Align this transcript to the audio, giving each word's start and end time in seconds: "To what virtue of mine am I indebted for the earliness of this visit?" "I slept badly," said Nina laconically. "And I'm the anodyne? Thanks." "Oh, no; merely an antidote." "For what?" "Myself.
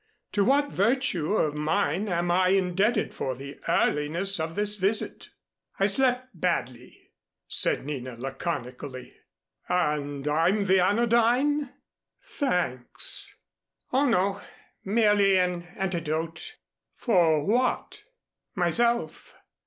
"To 0.31 0.43
what 0.43 0.71
virtue 0.71 1.35
of 1.35 1.53
mine 1.53 2.09
am 2.09 2.31
I 2.31 2.47
indebted 2.47 3.13
for 3.13 3.35
the 3.35 3.59
earliness 3.67 4.39
of 4.39 4.55
this 4.55 4.75
visit?" 4.77 5.29
"I 5.77 5.85
slept 5.85 6.29
badly," 6.33 7.11
said 7.47 7.85
Nina 7.85 8.15
laconically. 8.17 9.13
"And 9.69 10.27
I'm 10.27 10.65
the 10.65 10.79
anodyne? 10.83 11.71
Thanks." 12.19 13.37
"Oh, 13.93 14.07
no; 14.09 14.41
merely 14.83 15.37
an 15.37 15.65
antidote." 15.77 16.55
"For 16.95 17.45
what?" 17.45 18.03
"Myself. 18.55 19.35